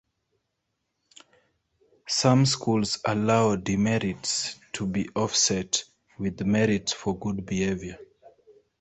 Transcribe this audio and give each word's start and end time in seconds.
Some 2.07 2.47
schools 2.47 2.97
allow 3.05 3.55
demerits 3.55 4.59
to 4.73 4.87
be 4.87 5.07
offset 5.15 5.83
with 6.17 6.41
merits 6.41 6.91
for 6.91 7.19
good 7.19 7.45
behavior. 7.45 7.99